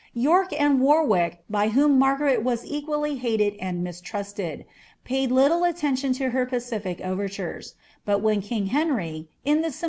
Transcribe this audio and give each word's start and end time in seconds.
York 0.15 0.49
nnd 0.49 0.79
Wnnrirk, 0.79 1.37
by 1.47 1.69
whom 1.69 1.99
Margaret 1.99 2.41
wa* 2.41 2.53
etjually 2.53 3.19
haled 3.19 3.53
and 3.61 3.85
uii»trusle<t, 3.85 4.65
(wid 5.07 5.29
litili 5.29 5.73
nueniJM 5.77 6.17
to 6.17 6.31
hpr 6.31 6.49
pacific 6.49 6.99
overtures; 7.01 7.75
but 8.03 8.21
when 8.23 8.41
king 8.41 8.65
Henry, 8.65 9.29
in 9.45 9.61
the 9.61 9.69
~:. 9.73 9.79